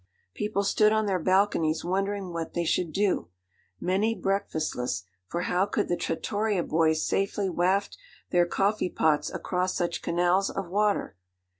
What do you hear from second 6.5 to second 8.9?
boys safely waft their coffee